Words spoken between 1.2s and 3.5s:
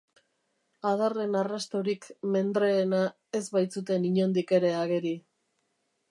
arrastorik mendreena ez